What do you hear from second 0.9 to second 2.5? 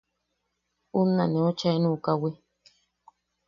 Unna neu chaaen u kawi.